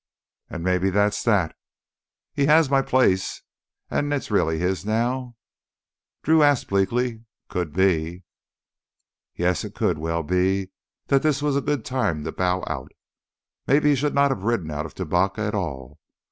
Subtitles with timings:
[0.49, 1.55] "And maybe that's that?
[2.33, 3.43] He has my place,
[3.87, 5.35] and it's really his now?"
[6.23, 7.25] Drew asked bleakly.
[7.49, 8.23] "Could be."
[9.35, 10.71] Yes, it could well be
[11.05, 12.91] that this was a good time to bow out.
[13.67, 15.99] Maybe he should not have ridden out of Tubacca at all.